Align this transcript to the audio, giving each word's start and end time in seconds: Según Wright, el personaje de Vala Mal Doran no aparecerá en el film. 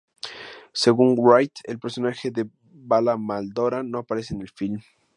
Según 0.73 1.13
Wright, 1.15 1.51
el 1.65 1.77
personaje 1.77 2.31
de 2.31 2.49
Vala 2.63 3.17
Mal 3.17 3.49
Doran 3.49 3.91
no 3.91 3.99
aparecerá 3.99 4.37
en 4.37 4.41
el 4.41 4.49
film. 4.49 4.79